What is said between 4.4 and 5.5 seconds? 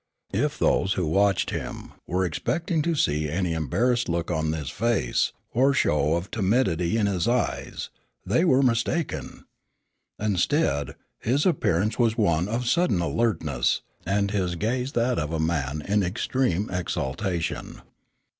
his face,